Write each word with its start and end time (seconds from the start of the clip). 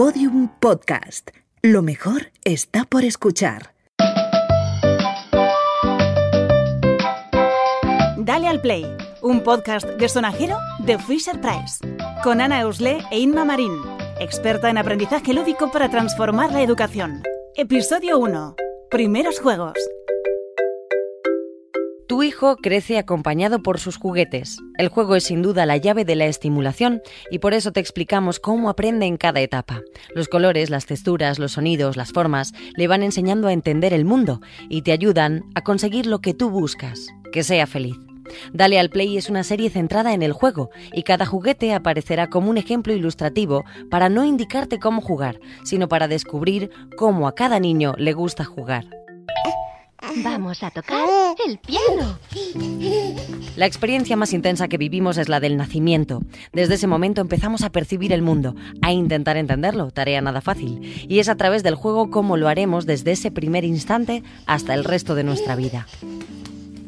Podium 0.00 0.48
Podcast. 0.60 1.28
Lo 1.60 1.82
mejor 1.82 2.32
está 2.42 2.86
por 2.86 3.04
escuchar. 3.04 3.74
Dale 8.16 8.48
al 8.48 8.62
Play, 8.62 8.86
un 9.20 9.42
podcast 9.42 9.86
de 9.86 10.08
sonajero 10.08 10.56
de 10.78 10.98
Fisher 10.98 11.38
Price, 11.38 11.86
con 12.22 12.40
Ana 12.40 12.60
Eusle 12.60 13.02
e 13.10 13.18
Inma 13.18 13.44
Marín, 13.44 13.74
experta 14.18 14.70
en 14.70 14.78
aprendizaje 14.78 15.34
lúdico 15.34 15.70
para 15.70 15.90
transformar 15.90 16.50
la 16.50 16.62
educación. 16.62 17.22
Episodio 17.54 18.18
1. 18.18 18.56
Primeros 18.88 19.38
juegos. 19.38 19.74
Tu 22.10 22.24
hijo 22.24 22.56
crece 22.56 22.98
acompañado 22.98 23.62
por 23.62 23.78
sus 23.78 23.96
juguetes. 23.96 24.58
El 24.78 24.88
juego 24.88 25.14
es 25.14 25.22
sin 25.22 25.42
duda 25.42 25.64
la 25.64 25.76
llave 25.76 26.04
de 26.04 26.16
la 26.16 26.26
estimulación 26.26 27.02
y 27.30 27.38
por 27.38 27.54
eso 27.54 27.70
te 27.70 27.78
explicamos 27.78 28.40
cómo 28.40 28.68
aprende 28.68 29.06
en 29.06 29.16
cada 29.16 29.38
etapa. 29.38 29.82
Los 30.12 30.26
colores, 30.26 30.70
las 30.70 30.86
texturas, 30.86 31.38
los 31.38 31.52
sonidos, 31.52 31.96
las 31.96 32.10
formas 32.10 32.52
le 32.74 32.88
van 32.88 33.04
enseñando 33.04 33.46
a 33.46 33.52
entender 33.52 33.92
el 33.92 34.04
mundo 34.04 34.40
y 34.68 34.82
te 34.82 34.90
ayudan 34.90 35.44
a 35.54 35.62
conseguir 35.62 36.06
lo 36.06 36.18
que 36.18 36.34
tú 36.34 36.50
buscas, 36.50 37.06
que 37.30 37.44
sea 37.44 37.68
feliz. 37.68 37.94
Dale 38.52 38.80
al 38.80 38.90
Play 38.90 39.16
es 39.16 39.30
una 39.30 39.44
serie 39.44 39.70
centrada 39.70 40.12
en 40.12 40.24
el 40.24 40.32
juego 40.32 40.70
y 40.92 41.04
cada 41.04 41.26
juguete 41.26 41.74
aparecerá 41.74 42.28
como 42.28 42.50
un 42.50 42.58
ejemplo 42.58 42.92
ilustrativo 42.92 43.64
para 43.88 44.08
no 44.08 44.24
indicarte 44.24 44.80
cómo 44.80 45.00
jugar, 45.00 45.38
sino 45.62 45.86
para 45.86 46.08
descubrir 46.08 46.70
cómo 46.96 47.28
a 47.28 47.36
cada 47.36 47.60
niño 47.60 47.94
le 47.98 48.14
gusta 48.14 48.44
jugar. 48.44 48.99
Vamos 50.16 50.62
a 50.62 50.70
tocar 50.70 51.06
el 51.46 51.58
piano. 51.58 52.18
La 53.56 53.66
experiencia 53.66 54.16
más 54.16 54.32
intensa 54.32 54.68
que 54.68 54.78
vivimos 54.78 55.18
es 55.18 55.28
la 55.28 55.40
del 55.40 55.56
nacimiento. 55.56 56.22
Desde 56.52 56.74
ese 56.74 56.86
momento 56.86 57.20
empezamos 57.20 57.62
a 57.62 57.70
percibir 57.70 58.12
el 58.12 58.22
mundo, 58.22 58.54
a 58.82 58.92
intentar 58.92 59.36
entenderlo, 59.36 59.90
tarea 59.90 60.20
nada 60.20 60.40
fácil. 60.40 61.06
Y 61.08 61.18
es 61.18 61.28
a 61.28 61.36
través 61.36 61.62
del 61.62 61.74
juego 61.74 62.10
como 62.10 62.36
lo 62.36 62.48
haremos 62.48 62.86
desde 62.86 63.12
ese 63.12 63.30
primer 63.30 63.64
instante 63.64 64.22
hasta 64.46 64.74
el 64.74 64.84
resto 64.84 65.14
de 65.14 65.24
nuestra 65.24 65.56
vida. 65.56 65.86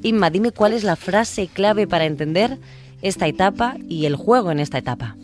Inma, 0.03 0.31
dime 0.31 0.51
cuál 0.51 0.73
es 0.73 0.83
la 0.83 0.97
frase 0.97 1.47
clave 1.47 1.87
para 1.87 2.07
entender 2.07 2.59
esta 3.03 3.29
etapa 3.29 3.77
y 3.89 4.07
el 4.07 4.17
juego 4.17 4.51
en 4.51 4.59
esta 4.59 4.79
etapa. 4.79 5.17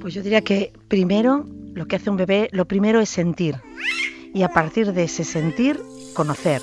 Pues 0.00 0.14
yo 0.14 0.22
diría 0.22 0.40
que 0.40 0.72
primero, 0.88 1.46
lo 1.74 1.86
que 1.86 1.96
hace 1.96 2.08
un 2.08 2.16
bebé, 2.16 2.48
lo 2.52 2.66
primero 2.66 3.00
es 3.00 3.10
sentir. 3.10 3.56
Y 4.32 4.42
a 4.42 4.48
partir 4.48 4.92
de 4.92 5.04
ese 5.04 5.24
sentir, 5.24 5.80
conocer 6.14 6.62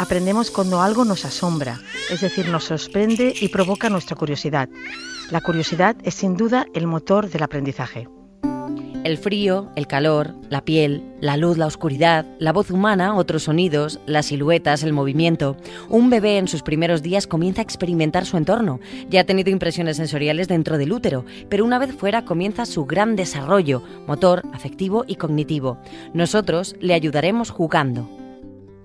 aprendemos 0.00 0.50
cuando 0.50 0.80
algo 0.80 1.04
nos 1.04 1.26
asombra, 1.26 1.78
es 2.10 2.22
decir, 2.22 2.48
nos 2.48 2.64
sorprende 2.64 3.34
y 3.38 3.48
provoca 3.48 3.90
nuestra 3.90 4.16
curiosidad. 4.16 4.70
La 5.30 5.42
curiosidad 5.42 5.94
es 6.02 6.14
sin 6.14 6.38
duda 6.38 6.64
el 6.72 6.86
motor 6.86 7.28
del 7.28 7.42
aprendizaje. 7.42 8.08
El 9.04 9.18
frío, 9.18 9.70
el 9.76 9.86
calor, 9.86 10.34
la 10.48 10.64
piel, 10.64 11.02
la 11.20 11.36
luz, 11.36 11.58
la 11.58 11.66
oscuridad, 11.66 12.24
la 12.38 12.54
voz 12.54 12.70
humana, 12.70 13.14
otros 13.14 13.42
sonidos, 13.42 14.00
las 14.06 14.26
siluetas, 14.26 14.82
el 14.84 14.94
movimiento. 14.94 15.58
Un 15.90 16.08
bebé 16.08 16.38
en 16.38 16.48
sus 16.48 16.62
primeros 16.62 17.02
días 17.02 17.26
comienza 17.26 17.60
a 17.60 17.64
experimentar 17.64 18.24
su 18.24 18.38
entorno. 18.38 18.80
Ya 19.10 19.20
ha 19.20 19.24
tenido 19.24 19.50
impresiones 19.50 19.98
sensoriales 19.98 20.48
dentro 20.48 20.78
del 20.78 20.92
útero, 20.92 21.26
pero 21.50 21.62
una 21.66 21.78
vez 21.78 21.94
fuera 21.94 22.24
comienza 22.24 22.64
su 22.64 22.86
gran 22.86 23.16
desarrollo 23.16 23.82
motor, 24.06 24.44
afectivo 24.54 25.04
y 25.06 25.16
cognitivo. 25.16 25.76
Nosotros 26.14 26.74
le 26.80 26.94
ayudaremos 26.94 27.50
jugando. 27.50 28.19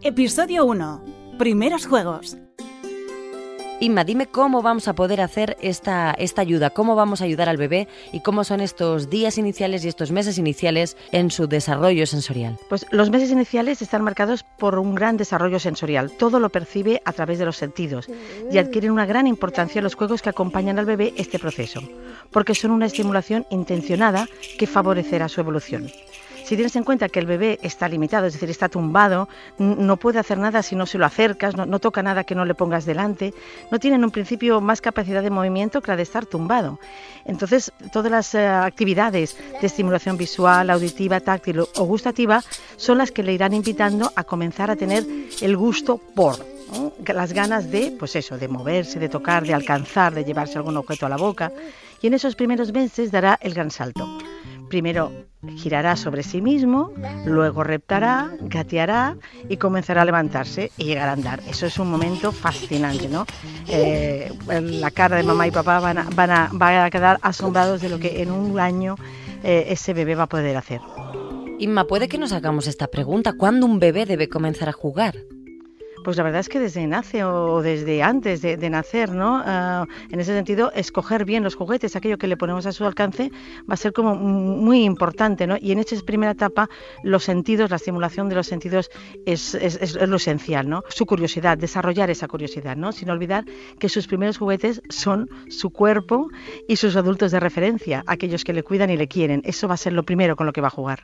Episodio 0.06 0.66
1. 0.66 1.02
Primeros 1.40 1.88
juegos. 1.88 2.38
Inma, 3.80 4.04
dime 4.04 4.28
cómo 4.28 4.62
vamos 4.62 4.88
a 4.88 4.94
poder 4.94 5.20
hacer 5.20 5.58
esta, 5.62 6.12
esta 6.20 6.44
ayuda, 6.44 6.70
cómo 6.70 6.94
vamos 6.94 7.22
a 7.22 7.24
ayudar 7.24 7.50
al 7.50 7.58
bebé 7.58 7.88
y 8.14 8.20
cómo 8.20 8.44
son 8.44 8.62
estos 8.62 9.10
días 9.10 9.40
iniciales 9.40 9.84
y 9.84 9.88
estos 9.88 10.12
meses 10.12 10.38
iniciales 10.38 10.96
en 11.12 11.32
su 11.32 11.48
desarrollo 11.48 12.06
sensorial. 12.06 12.60
Pues 12.70 12.86
los 12.92 13.10
meses 13.10 13.32
iniciales 13.32 13.82
están 13.82 14.04
marcados 14.04 14.44
por 14.60 14.78
un 14.78 14.94
gran 14.94 15.18
desarrollo 15.18 15.58
sensorial. 15.58 16.12
Todo 16.12 16.40
lo 16.40 16.50
percibe 16.50 17.02
a 17.04 17.12
través 17.12 17.40
de 17.40 17.46
los 17.46 17.58
sentidos 17.58 18.08
y 18.52 18.60
adquieren 18.60 18.92
una 18.92 19.08
gran 19.08 19.26
importancia 19.26 19.82
los 19.82 19.96
juegos 19.96 20.22
que 20.22 20.30
acompañan 20.30 20.78
al 20.78 20.86
bebé 20.86 21.16
este 21.18 21.40
proceso, 21.40 21.82
porque 22.30 22.54
son 22.54 22.70
una 22.70 22.86
estimulación 22.86 23.48
intencionada 23.50 24.28
que 24.60 24.68
favorecerá 24.68 25.28
su 25.30 25.42
evolución. 25.42 25.90
Si 26.46 26.56
tienes 26.56 26.76
en 26.76 26.84
cuenta 26.84 27.10
que 27.10 27.18
el 27.18 27.26
bebé 27.26 27.58
está 27.64 27.90
limitado, 27.90 28.28
es 28.28 28.34
decir, 28.34 28.52
está 28.52 28.70
tumbado, 28.70 29.28
no 29.58 29.98
puede 29.98 30.20
hacer 30.20 30.38
nada 30.38 30.62
si 30.62 30.76
no 30.76 30.86
se 30.86 31.00
lo 31.00 31.06
acercas, 31.08 31.56
no, 31.58 31.80
toca 31.80 32.04
nada 32.04 32.24
que 32.24 32.36
no 32.36 32.46
le 32.46 32.54
pongas 32.54 32.86
delante, 32.86 33.34
no 33.72 33.80
tiene 33.80 33.96
en 33.96 34.04
un 34.04 34.12
principio 34.12 34.62
más 34.62 34.80
capacidad 34.80 35.24
de 35.24 35.32
movimiento 35.32 35.82
que 35.82 35.90
la 35.90 35.98
de 35.98 36.04
estar 36.04 36.28
tumbado. 36.28 36.80
Entonces, 37.26 37.74
todas 37.92 38.12
las 38.12 38.36
eh, 38.36 38.46
actividades 38.46 39.36
de 39.60 39.66
estimulación 39.66 40.18
visual, 40.18 40.70
auditiva, 40.70 41.20
táctil 41.20 41.62
o 41.62 41.84
gustativa 41.84 42.44
son 42.78 43.00
las 43.00 43.12
que 43.12 43.24
le 43.24 43.34
irán 43.34 43.56
invitando 43.56 44.14
a 44.16 44.24
comenzar 44.24 44.70
a 44.70 44.76
tener 44.76 45.04
el 45.42 45.58
gusto 45.58 45.98
por, 45.98 46.46
las 47.08 47.34
ganas 47.34 47.72
de, 47.72 47.96
pues 47.98 48.16
eso, 48.16 48.38
de 48.38 48.48
moverse, 48.48 49.00
de 49.00 49.10
tocar, 49.10 49.48
de 49.48 49.56
alcanzar, 49.56 50.14
de 50.14 50.24
llevarse 50.24 50.60
algún 50.60 50.78
objeto 50.78 51.08
a 51.08 51.10
la 51.10 51.18
boca. 51.18 51.52
Y 52.04 52.08
en 52.08 52.14
esos 52.14 52.36
primeros 52.36 52.72
meses 52.72 53.10
dará 53.10 53.40
el 53.42 53.56
gran 53.56 53.72
salto. 53.72 54.20
Primero 54.76 55.10
girará 55.56 55.96
sobre 55.96 56.22
sí 56.22 56.42
mismo, 56.42 56.92
luego 57.26 57.64
reptará, 57.64 58.32
gateará 58.42 59.16
y 59.48 59.56
comenzará 59.56 60.02
a 60.02 60.06
levantarse 60.06 60.70
y 60.78 60.84
llegar 60.84 61.08
a 61.08 61.14
andar. 61.14 61.40
Eso 61.48 61.66
es 61.66 61.80
un 61.80 61.90
momento 61.90 62.34
fascinante, 62.34 63.08
¿no? 63.08 63.26
Eh, 63.70 64.34
la 64.50 64.92
cara 64.92 65.16
de 65.16 65.24
mamá 65.24 65.48
y 65.48 65.52
papá 65.52 65.80
van 65.80 65.98
a, 66.30 66.90
quedar 66.90 67.20
asombrados 67.22 67.80
de 67.80 67.88
lo 67.88 68.00
que 68.00 68.22
en 68.22 68.32
un 68.32 68.60
año 68.60 68.98
eh, 69.46 69.68
ese 69.70 69.94
bebé 69.94 70.14
va 70.14 70.24
a 70.24 70.28
poder 70.28 70.58
hacer. 70.58 70.82
Inma, 71.58 71.88
puede 71.88 72.10
que 72.10 72.18
nos 72.18 72.34
hagamos 72.34 72.68
esta 72.68 72.88
pregunta. 72.88 73.32
¿Cuándo 73.32 73.66
un 73.66 73.80
bebé 73.80 74.06
debe 74.06 74.28
comenzar 74.28 74.68
a 74.68 74.74
jugar? 74.74 75.16
Pues 76.06 76.18
la 76.18 76.24
verdad 76.24 76.42
es 76.42 76.50
que 76.50 76.60
desde 76.60 76.86
nace 76.86 77.24
o 77.24 77.64
desde 77.64 78.04
antes 78.04 78.44
de, 78.44 78.70
nacer, 78.70 79.10
¿no? 79.10 79.42
Ah, 79.44 79.88
en 80.12 80.20
ese 80.20 80.36
sentido, 80.36 80.72
escoger 80.76 81.26
bien 81.26 81.44
los 81.44 81.56
juguetes, 81.56 81.96
aquello 81.96 82.20
que 82.20 82.28
le 82.28 82.38
ponemos 82.38 82.68
a 82.68 82.72
su 82.72 82.86
alcance, 82.86 83.32
va 83.68 83.74
a 83.74 83.76
ser 83.76 83.92
como 83.92 84.14
muy 84.14 84.84
importante, 84.84 85.48
¿no? 85.48 85.58
Y 85.60 85.72
en 85.72 85.80
esta 85.80 85.96
primera 86.06 86.34
etapa, 86.34 86.70
los 87.02 87.24
sentidos, 87.24 87.72
la 87.72 87.78
estimulación 87.78 88.30
de 88.30 88.36
los 88.36 88.46
sentidos 88.46 88.92
es, 89.26 89.56
es, 89.56 89.96
lo 89.96 90.18
esencial, 90.18 90.70
¿no? 90.70 90.84
Su 90.90 91.08
curiosidad, 91.08 91.58
desarrollar 91.58 92.12
esa 92.12 92.28
curiosidad, 92.28 92.78
¿no? 92.78 92.92
Sin 92.92 93.10
olvidar 93.10 93.44
que 93.80 93.90
sus 93.90 94.06
primeros 94.06 94.38
juguetes 94.38 94.84
son 94.90 95.28
su 95.50 95.72
cuerpo 95.72 96.30
y 96.68 96.76
sus 96.76 96.96
adultos 96.98 97.32
de 97.32 97.40
referencia, 97.40 98.04
aquellos 98.06 98.44
que 98.44 98.54
le 98.54 98.62
cuidan 98.62 98.92
y 98.92 98.98
le 98.98 99.08
quieren. 99.08 99.42
Eso 99.44 99.68
va 99.68 99.74
a 99.74 99.78
ser 99.78 99.94
lo 99.94 100.04
primero 100.04 100.36
con 100.36 100.46
lo 100.46 100.54
que 100.54 100.62
va 100.62 100.68
a 100.68 100.70
jugar. 100.70 101.00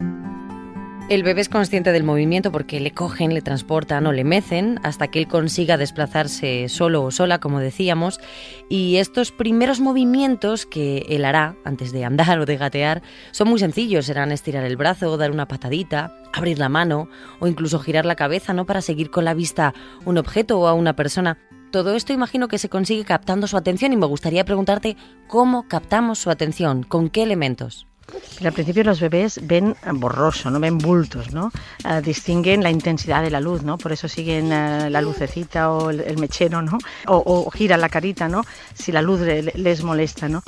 El 1.09 1.23
bebé 1.23 1.41
es 1.41 1.49
consciente 1.49 1.91
del 1.91 2.05
movimiento 2.05 2.53
porque 2.53 2.79
le 2.79 2.91
cogen, 2.91 3.33
le 3.33 3.41
transportan 3.41 4.07
o 4.07 4.13
le 4.13 4.23
mecen 4.23 4.79
hasta 4.83 5.09
que 5.09 5.19
él 5.19 5.27
consiga 5.27 5.75
desplazarse 5.75 6.69
solo 6.69 7.03
o 7.03 7.11
sola, 7.11 7.39
como 7.39 7.59
decíamos. 7.59 8.21
Y 8.69 8.95
estos 8.95 9.33
primeros 9.33 9.81
movimientos 9.81 10.65
que 10.65 10.99
él 11.09 11.25
hará 11.25 11.57
antes 11.65 11.91
de 11.91 12.05
andar 12.05 12.39
o 12.39 12.45
de 12.45 12.55
gatear 12.55 13.01
son 13.31 13.49
muy 13.49 13.59
sencillos. 13.59 14.05
Serán 14.05 14.31
estirar 14.31 14.63
el 14.63 14.77
brazo, 14.77 15.17
dar 15.17 15.31
una 15.31 15.49
patadita, 15.49 16.15
abrir 16.31 16.59
la 16.59 16.69
mano 16.69 17.09
o 17.41 17.47
incluso 17.47 17.79
girar 17.79 18.05
la 18.05 18.15
cabeza, 18.15 18.53
¿no? 18.53 18.65
Para 18.65 18.81
seguir 18.81 19.11
con 19.11 19.25
la 19.25 19.33
vista 19.33 19.73
un 20.05 20.17
objeto 20.17 20.61
o 20.61 20.67
a 20.67 20.73
una 20.73 20.95
persona. 20.95 21.37
Todo 21.71 21.93
esto 21.93 22.13
imagino 22.13 22.47
que 22.47 22.57
se 22.57 22.69
consigue 22.69 23.03
captando 23.03 23.47
su 23.47 23.57
atención 23.57 23.91
y 23.91 23.97
me 23.97 24.05
gustaría 24.05 24.45
preguntarte 24.45 24.95
cómo 25.27 25.67
captamos 25.67 26.19
su 26.19 26.29
atención, 26.29 26.83
con 26.83 27.09
qué 27.09 27.23
elementos. 27.23 27.90
Al 28.43 28.53
principio 28.53 28.83
los 28.83 28.99
bebés 28.99 29.39
ven 29.43 29.75
borroso, 29.93 30.49
no 30.49 30.59
ven 30.59 30.77
bultos, 30.77 31.31
¿no? 31.31 31.51
Ah, 31.83 32.01
distinguen 32.01 32.63
la 32.63 32.71
intensidad 32.71 33.21
de 33.21 33.29
la 33.29 33.39
luz, 33.39 33.63
¿no? 33.63 33.77
Por 33.77 33.91
eso 33.91 34.07
siguen 34.07 34.51
ah, 34.51 34.89
la 34.89 35.01
lucecita 35.01 35.71
o 35.71 35.89
el, 35.91 36.17
mechero, 36.17 36.61
¿no? 36.61 36.77
O, 37.07 37.49
giran 37.51 37.81
la 37.81 37.89
carita, 37.89 38.27
¿no? 38.27 38.43
Si 38.73 38.91
la 38.91 39.01
luz 39.01 39.21
les 39.21 39.83
molesta, 39.83 40.27
¿no? 40.27 40.43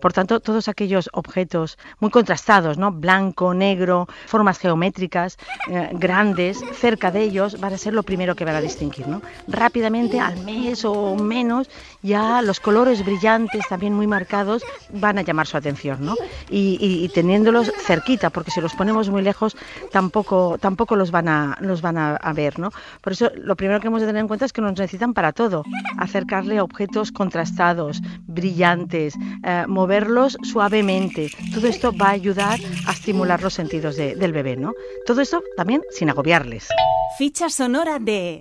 Por 0.00 0.12
tanto, 0.12 0.40
todos 0.40 0.68
aquellos 0.68 1.10
objetos 1.12 1.78
muy 1.98 2.10
contrastados, 2.10 2.78
¿no? 2.78 2.92
Blanco, 2.92 3.52
negro, 3.54 4.06
formas 4.26 4.58
geométricas, 4.58 5.38
eh, 5.70 5.90
grandes, 5.92 6.60
cerca 6.74 7.10
de 7.10 7.22
ellos, 7.22 7.58
van 7.60 7.72
a 7.72 7.78
ser 7.78 7.94
lo 7.94 8.02
primero 8.02 8.36
que 8.36 8.44
van 8.44 8.54
a 8.54 8.60
distinguir, 8.60 9.08
¿no? 9.08 9.22
Rápidamente, 9.48 10.20
al 10.20 10.44
mes 10.44 10.84
o 10.84 11.16
menos, 11.16 11.68
ya 12.02 12.42
los 12.42 12.60
colores 12.60 13.04
brillantes, 13.04 13.66
también 13.68 13.94
muy 13.94 14.06
marcados, 14.06 14.62
van 14.90 15.18
a 15.18 15.22
llamar 15.22 15.46
su 15.46 15.56
atención, 15.56 16.04
¿no? 16.04 16.14
Y, 16.50 17.08
teniéndolos 17.14 17.72
cerquita, 17.84 18.30
porque 18.30 18.50
si 18.50 18.60
los 18.60 18.74
ponemos 18.74 19.08
muy 19.10 19.22
lejos, 19.22 19.56
tampoco, 19.90 20.58
tampoco 20.58 20.96
los 20.96 21.10
van, 21.10 21.28
a, 21.28 21.56
los 21.60 21.82
van 21.82 21.98
a, 21.98 22.32
ver, 22.32 22.58
¿no? 22.58 22.70
Por 23.00 23.12
eso, 23.12 23.30
lo 23.36 23.56
primero 23.56 23.80
que 23.80 23.88
hemos 23.88 24.00
de 24.00 24.06
tener 24.06 24.20
en 24.20 24.28
cuenta 24.28 24.44
es 24.44 24.52
que 24.52 24.60
nos 24.60 24.72
necesitan 24.72 25.14
para 25.14 25.32
todo. 25.32 25.64
Acercarle 25.98 26.60
objetos 26.60 27.12
contrastados, 27.12 28.00
brillantes, 28.26 29.14
eh, 29.44 29.64
verlos 29.88 30.36
suavemente. 30.42 31.30
Todo 31.54 31.66
esto 31.66 31.92
va 31.96 32.08
a 32.08 32.10
ayudar 32.10 32.60
a 32.86 32.92
estimular 32.92 33.42
los 33.42 33.54
sentidos 33.54 33.96
del 33.96 34.32
bebé, 34.32 34.56
¿no? 34.56 34.72
Todo 35.06 35.22
esto 35.22 35.42
también 35.56 35.82
sin 35.90 36.10
agobiarles. 36.10 36.68
Ficha 37.16 37.48
sonora 37.48 37.98
de 37.98 38.40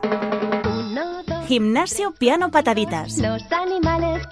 Gimnasio 1.47 2.11
Piano 2.11 2.51
Pataditas. 2.51 3.19
Los 3.19 3.49
animales 3.53 4.27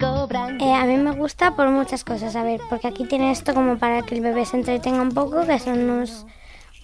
Eh, 0.60 0.74
a 0.74 0.84
mí 0.84 0.96
me 0.98 1.12
gusta 1.12 1.56
por 1.56 1.70
muchas 1.70 2.04
cosas, 2.04 2.36
a 2.36 2.42
ver, 2.42 2.60
porque 2.68 2.88
aquí 2.88 3.06
tiene 3.06 3.30
esto 3.30 3.54
como 3.54 3.78
para 3.78 4.02
que 4.02 4.16
el 4.16 4.20
bebé 4.20 4.44
se 4.44 4.58
entretenga 4.58 5.00
un 5.00 5.12
poco, 5.12 5.46
que 5.46 5.58
son 5.58 5.88
unos, 5.88 6.26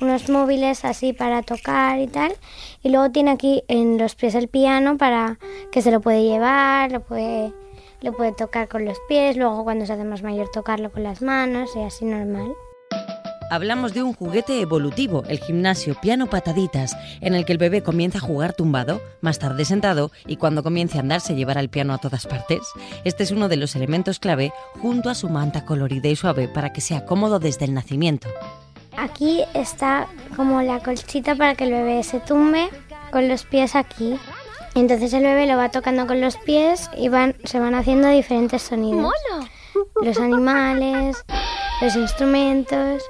unos 0.01 0.31
móviles 0.31 0.87
así 0.87 1.13
para 1.13 1.43
tocar 1.43 1.99
y 1.99 2.07
tal. 2.07 2.33
Y 2.83 2.89
luego 2.89 3.11
tiene 3.11 3.31
aquí 3.31 3.63
en 3.69 3.99
los 3.99 4.15
pies 4.15 4.35
el 4.35 4.49
piano 4.49 4.97
para 4.97 5.39
que 5.71 5.83
se 5.83 5.91
lo 5.91 6.01
puede 6.01 6.23
llevar, 6.25 6.91
lo 6.91 7.01
puede, 7.01 7.53
lo 8.01 8.15
puede 8.15 8.33
tocar 8.33 8.69
con 8.69 8.87
los 8.87 8.97
pies, 9.11 9.37
luego 9.37 9.65
cuando 9.65 9.85
se 9.85 9.93
hace 9.93 10.05
más 10.05 10.23
mayor 10.23 10.49
tocarlo 10.51 10.91
con 10.91 11.03
las 11.03 11.21
manos 11.21 11.77
y 11.77 11.81
así 11.81 12.07
normal 12.07 12.55
hablamos 13.53 13.93
de 13.93 14.03
un 14.03 14.15
juguete 14.15 14.63
evolutivo, 14.63 15.25
el 15.29 15.39
gimnasio 15.39 15.95
piano 16.01 16.27
pataditas, 16.27 16.97
en 17.21 17.35
el 17.35 17.45
que 17.45 17.53
el 17.53 17.59
bebé 17.59 17.83
comienza 17.83 18.17
a 18.17 18.23
jugar 18.23 18.55
tumbado, 18.55 19.03
más 19.21 19.39
tarde 19.39 19.67
sentado 19.67 20.11
y 20.27 20.37
cuando 20.37 20.63
comience 20.63 20.97
a 20.97 21.03
andar 21.03 21.21
se 21.21 21.35
llevará 21.35 21.61
el 21.61 21.69
piano 21.69 21.93
a 21.93 21.99
todas 21.99 22.27
partes. 22.27 22.61
Este 23.05 23.25
es 23.25 23.31
uno 23.31 23.51
de 23.51 23.59
los 23.59 23.77
elementos 23.77 24.19
clave 24.19 24.55
junto 24.81 25.11
a 25.11 25.15
su 25.15 25.29
manta 25.29 25.67
colorida 25.67 26.09
y 26.09 26.17
suave 26.17 26.49
para 26.49 26.73
que 26.73 26.81
sea 26.81 27.05
cómodo 27.05 27.41
desde 27.41 27.67
el 27.67 27.75
nacimiento. 27.75 28.31
Aquí 28.97 29.43
está 29.53 30.09
como 30.35 30.63
la 30.63 30.81
colchita 30.81 31.35
para 31.35 31.55
que 31.55 31.65
el 31.65 31.73
bebé 31.73 32.03
se 32.05 32.21
tumbe 32.21 32.71
con 33.11 33.29
los 33.29 33.45
pies 33.45 33.77
aquí. 33.77 34.19
Entonces 34.75 35.13
el 35.13 35.25
bebé 35.25 35.47
lo 35.47 35.59
va 35.59 35.69
tocando 35.69 36.07
con 36.07 36.23
los 36.23 36.39
pies 36.39 36.89
y 36.97 37.11
van, 37.11 37.37
se 37.45 37.61
van 37.61 37.75
haciendo 37.75 38.09
diferentes 38.09 38.63
sonidos. 38.63 39.13
Los 40.03 40.19
animales, 40.19 41.23
los 41.83 41.97
instrumentos. 41.97 43.03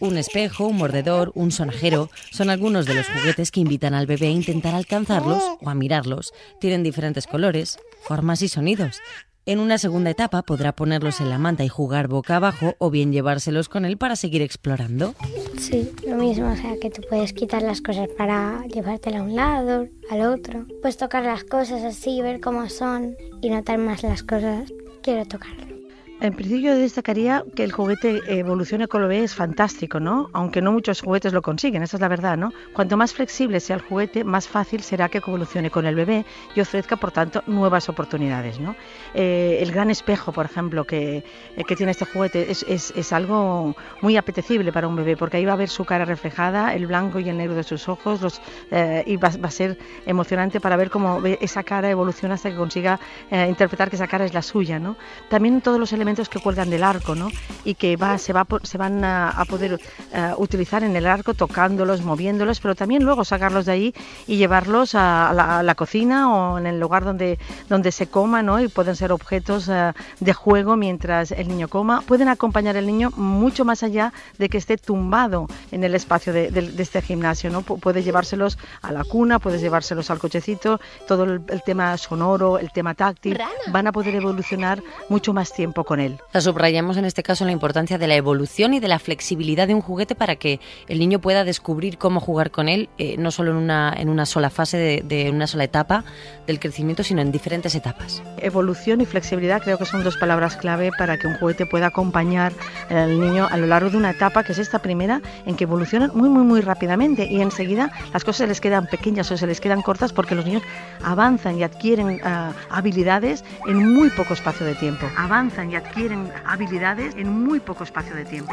Un 0.00 0.16
espejo, 0.16 0.66
un 0.66 0.76
mordedor, 0.76 1.32
un 1.34 1.50
sonajero 1.50 2.10
son 2.30 2.50
algunos 2.50 2.86
de 2.86 2.94
los 2.94 3.08
juguetes 3.08 3.50
que 3.50 3.60
invitan 3.60 3.94
al 3.94 4.06
bebé 4.06 4.28
a 4.28 4.30
intentar 4.30 4.74
alcanzarlos 4.74 5.42
o 5.60 5.68
a 5.68 5.74
mirarlos. 5.74 6.32
Tienen 6.60 6.82
diferentes 6.82 7.26
colores, 7.26 7.78
formas 8.02 8.42
y 8.42 8.48
sonidos. 8.48 9.00
En 9.48 9.60
una 9.60 9.78
segunda 9.78 10.10
etapa 10.10 10.42
podrá 10.42 10.72
ponerlos 10.72 11.22
en 11.22 11.30
la 11.30 11.38
manta 11.38 11.64
y 11.64 11.68
jugar 11.68 12.06
boca 12.06 12.36
abajo 12.36 12.74
o 12.76 12.90
bien 12.90 13.12
llevárselos 13.12 13.70
con 13.70 13.86
él 13.86 13.96
para 13.96 14.14
seguir 14.14 14.42
explorando. 14.42 15.14
Sí, 15.58 15.90
lo 16.06 16.16
mismo, 16.16 16.52
o 16.52 16.56
sea 16.56 16.78
que 16.78 16.90
tú 16.90 17.00
puedes 17.08 17.32
quitar 17.32 17.62
las 17.62 17.80
cosas 17.80 18.08
para 18.18 18.62
llevártela 18.66 19.20
a 19.20 19.22
un 19.22 19.34
lado, 19.34 19.86
al 20.10 20.20
otro. 20.20 20.66
Puedes 20.82 20.98
tocar 20.98 21.24
las 21.24 21.44
cosas 21.44 21.82
así, 21.82 22.20
ver 22.20 22.40
cómo 22.40 22.68
son 22.68 23.16
y 23.40 23.48
notar 23.48 23.78
más 23.78 24.02
las 24.02 24.22
cosas. 24.22 24.70
Quiero 25.02 25.24
tocarlo. 25.24 25.77
En 26.20 26.34
principio 26.34 26.74
destacaría 26.74 27.44
que 27.54 27.62
el 27.62 27.70
juguete 27.70 28.22
evolucione 28.26 28.88
con 28.88 29.02
lo 29.02 29.08
es 29.08 29.36
fantástico, 29.36 30.00
¿no? 30.00 30.30
Aunque 30.32 30.60
no 30.60 30.72
muchos 30.72 31.00
juguetes 31.00 31.32
lo 31.32 31.42
consiguen, 31.42 31.84
esa 31.84 31.96
es 31.96 32.00
la 32.00 32.08
verdad, 32.08 32.36
¿no? 32.36 32.52
Cuanto 32.72 32.96
más 32.96 33.14
flexible 33.14 33.60
sea 33.60 33.76
el 33.76 33.82
juguete, 33.82 34.24
más 34.24 34.48
fácil 34.48 34.82
será 34.82 35.08
que 35.08 35.18
evolucione 35.18 35.70
con 35.70 35.86
el 35.86 35.94
bebé 35.94 36.26
y 36.56 36.60
ofrezca, 36.60 36.96
por 36.96 37.12
tanto, 37.12 37.44
nuevas 37.46 37.88
oportunidades, 37.88 38.58
¿no? 38.58 38.74
Eh, 39.14 39.58
el 39.60 39.70
gran 39.70 39.90
espejo, 39.90 40.32
por 40.32 40.46
ejemplo, 40.46 40.84
que, 40.84 41.18
eh, 41.56 41.64
que 41.64 41.76
tiene 41.76 41.92
este 41.92 42.04
juguete 42.04 42.50
es, 42.50 42.64
es, 42.68 42.92
es, 42.96 43.12
algo 43.12 43.76
muy 44.02 44.16
apetecible 44.16 44.72
para 44.72 44.88
un 44.88 44.96
bebé, 44.96 45.16
porque 45.16 45.36
ahí 45.36 45.44
va 45.44 45.52
a 45.52 45.56
ver 45.56 45.68
su 45.68 45.84
cara 45.84 46.04
reflejada, 46.04 46.74
el 46.74 46.88
blanco 46.88 47.20
y 47.20 47.28
el 47.28 47.36
negro 47.36 47.54
de 47.54 47.62
sus 47.62 47.88
ojos, 47.88 48.20
los, 48.20 48.40
eh, 48.72 49.04
y 49.06 49.16
va, 49.16 49.30
va, 49.42 49.46
a 49.46 49.52
ser 49.52 49.78
emocionante 50.04 50.58
para 50.58 50.76
ver 50.76 50.90
cómo 50.90 51.22
esa 51.40 51.62
cara 51.62 51.88
evoluciona 51.88 52.34
hasta 52.34 52.50
que 52.50 52.56
consiga 52.56 52.98
interpretar 53.30 53.88
que 53.88 53.96
esa 53.96 54.08
cara 54.08 54.24
es 54.24 54.34
la 54.34 54.42
suya, 54.42 54.80
¿no? 54.80 54.96
También 55.28 55.60
todos 55.60 55.78
los 55.78 55.92
elementos 55.92 56.07
que 56.16 56.40
cuelgan 56.40 56.70
del 56.70 56.82
arco 56.82 57.14
¿no? 57.14 57.28
y 57.64 57.74
que 57.74 57.96
va, 57.96 58.16
se, 58.16 58.32
va, 58.32 58.46
se 58.62 58.78
van 58.78 59.04
a, 59.04 59.44
poder 59.48 59.74
uh, 59.74 60.42
utilizar 60.42 60.82
en 60.82 60.96
el 60.96 61.06
arco 61.06 61.34
tocándolos, 61.34 62.02
moviéndolos, 62.02 62.60
pero 62.60 62.74
también 62.74 63.04
luego 63.04 63.24
sacarlos 63.24 63.66
de 63.66 63.72
ahí 63.72 63.94
y 64.26 64.36
llevarlos 64.36 64.94
a, 64.94 65.32
la, 65.34 65.58
a 65.58 65.62
la, 65.62 65.74
cocina 65.74 66.32
o 66.32 66.58
en 66.58 66.66
el 66.66 66.80
lugar 66.80 67.04
donde, 67.04 67.38
donde 67.68 67.92
se 67.92 68.06
coma 68.06 68.42
¿no? 68.42 68.60
y 68.60 68.68
pueden 68.68 68.96
ser 68.96 69.12
objetos 69.12 69.68
uh, 69.68 69.92
de 70.20 70.32
juego 70.32 70.76
mientras 70.76 71.30
el 71.30 71.46
niño 71.46 71.68
coma. 71.68 72.00
Pueden 72.00 72.28
acompañar 72.28 72.76
al 72.76 72.86
niño 72.86 73.10
mucho 73.16 73.64
más 73.64 73.82
allá 73.82 74.12
de 74.38 74.48
que 74.48 74.56
esté 74.56 74.78
tumbado 74.78 75.46
en 75.70 75.84
el 75.84 75.94
espacio 75.94 76.32
de, 76.32 76.50
de, 76.50 76.62
de 76.62 76.82
este 76.82 77.02
gimnasio. 77.02 77.50
¿no? 77.50 77.62
Puedes 77.62 78.04
llevárselos 78.04 78.58
a 78.80 78.92
la 78.92 79.04
cuna, 79.04 79.38
puedes 79.38 79.60
llevárselos 79.60 80.10
al 80.10 80.18
cochecito, 80.18 80.80
todo 81.06 81.24
el, 81.24 81.42
el 81.48 81.62
tema 81.62 81.96
sonoro, 81.98 82.58
el 82.58 82.72
tema 82.72 82.94
táctil, 82.94 83.38
van 83.70 83.86
a 83.86 83.92
poder 83.92 84.14
evolucionar 84.14 84.82
mucho 85.10 85.34
más 85.34 85.52
tiempo 85.52 85.84
con 85.84 85.97
él. 86.00 86.18
La 86.32 86.40
subrayamos 86.40 86.96
en 86.96 87.04
este 87.04 87.22
caso 87.22 87.44
la 87.44 87.52
importancia 87.52 87.98
de 87.98 88.06
la 88.06 88.16
evolución 88.16 88.74
y 88.74 88.80
de 88.80 88.88
la 88.88 88.98
flexibilidad 88.98 89.66
de 89.66 89.74
un 89.74 89.80
juguete 89.80 90.14
para 90.14 90.36
que 90.36 90.60
el 90.88 90.98
niño 90.98 91.20
pueda 91.20 91.44
descubrir 91.44 91.98
cómo 91.98 92.20
jugar 92.20 92.50
con 92.50 92.68
él, 92.68 92.88
eh, 92.98 93.16
no 93.18 93.30
solo 93.30 93.50
en 93.50 93.56
una, 93.56 93.94
en 93.96 94.08
una 94.08 94.26
sola 94.26 94.50
fase, 94.50 94.76
de, 94.76 95.02
de, 95.04 95.30
una 95.30 95.46
sola 95.46 95.64
etapa 95.64 96.04
del 96.46 96.60
crecimiento, 96.60 97.02
sino 97.02 97.22
en 97.22 97.32
diferentes 97.32 97.74
etapas. 97.74 98.22
Evolución 98.38 99.00
y 99.00 99.06
flexibilidad 99.06 99.62
creo 99.62 99.78
que 99.78 99.84
son 99.84 100.04
dos 100.04 100.16
palabras 100.16 100.56
clave 100.56 100.90
para 100.96 101.18
que 101.18 101.26
un 101.26 101.34
juguete 101.34 101.66
pueda 101.66 101.88
acompañar 101.88 102.52
al 102.88 103.20
niño 103.20 103.46
a 103.50 103.56
lo 103.56 103.66
largo 103.66 103.90
de 103.90 103.96
una 103.96 104.10
etapa, 104.10 104.44
que 104.44 104.52
es 104.52 104.58
esta 104.58 104.80
primera, 104.80 105.20
en 105.46 105.56
que 105.56 105.64
evolucionan 105.64 106.10
muy, 106.14 106.28
muy, 106.28 106.44
muy 106.44 106.60
rápidamente 106.60 107.26
y 107.26 107.40
enseguida 107.40 107.90
las 108.12 108.24
cosas 108.24 108.38
se 108.38 108.46
les 108.46 108.60
quedan 108.60 108.86
pequeñas 108.86 109.30
o 109.30 109.36
se 109.36 109.46
les 109.46 109.60
quedan 109.60 109.82
cortas 109.82 110.12
porque 110.12 110.34
los 110.34 110.44
niños 110.44 110.62
avanzan 111.02 111.58
y 111.58 111.62
adquieren 111.62 112.20
uh, 112.24 112.52
habilidades 112.70 113.44
en 113.66 113.94
muy 113.94 114.10
poco 114.10 114.34
espacio 114.34 114.66
de 114.66 114.74
tiempo. 114.74 115.06
Avanzan 115.16 115.70
y 115.70 115.76
adquieren 115.76 115.87
adquieren 115.88 116.30
habilidades 116.44 117.14
en 117.16 117.28
muy 117.28 117.60
poco 117.60 117.84
espacio 117.84 118.14
de 118.14 118.24
tiempo. 118.24 118.52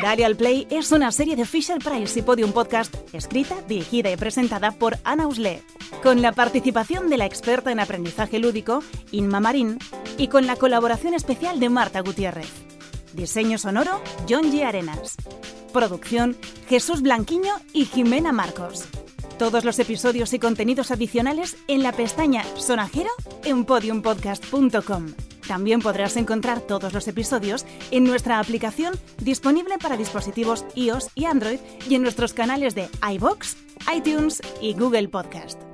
Dale 0.00 0.24
al 0.24 0.36
Play 0.36 0.66
es 0.70 0.90
una 0.90 1.12
serie 1.12 1.36
de 1.36 1.44
Fisher 1.44 1.78
Price 1.78 2.18
y 2.18 2.22
Podium 2.22 2.52
Podcast 2.52 2.94
escrita, 3.12 3.56
dirigida 3.68 4.10
y 4.10 4.16
presentada 4.16 4.72
por 4.72 4.98
Ana 5.04 5.28
Usle, 5.28 5.62
con 6.02 6.22
la 6.22 6.32
participación 6.32 7.08
de 7.08 7.18
la 7.18 7.26
experta 7.26 7.70
en 7.70 7.78
aprendizaje 7.78 8.38
lúdico, 8.38 8.82
Inma 9.12 9.38
Marín, 9.38 9.78
y 10.18 10.28
con 10.28 10.46
la 10.46 10.56
colaboración 10.56 11.14
especial 11.14 11.60
de 11.60 11.68
Marta 11.68 12.00
Gutiérrez. 12.00 12.50
Diseño 13.12 13.58
sonoro, 13.58 14.00
John 14.28 14.52
G. 14.52 14.64
Arenas. 14.64 15.16
Producción, 15.72 16.36
Jesús 16.68 17.02
Blanquiño 17.02 17.54
y 17.72 17.84
Jimena 17.84 18.32
Marcos. 18.32 18.88
Todos 19.42 19.64
los 19.64 19.80
episodios 19.80 20.32
y 20.34 20.38
contenidos 20.38 20.92
adicionales 20.92 21.56
en 21.66 21.82
la 21.82 21.90
pestaña 21.90 22.44
Sonajero 22.54 23.10
en 23.42 23.64
podiumpodcast.com. 23.64 25.14
También 25.48 25.80
podrás 25.80 26.16
encontrar 26.16 26.60
todos 26.60 26.92
los 26.92 27.08
episodios 27.08 27.66
en 27.90 28.04
nuestra 28.04 28.38
aplicación 28.38 28.94
disponible 29.20 29.78
para 29.78 29.96
dispositivos 29.96 30.64
iOS 30.76 31.10
y 31.16 31.24
Android 31.24 31.58
y 31.90 31.96
en 31.96 32.02
nuestros 32.02 32.34
canales 32.34 32.76
de 32.76 32.88
iBox, 33.14 33.56
iTunes 33.92 34.40
y 34.60 34.74
Google 34.74 35.08
Podcast. 35.08 35.71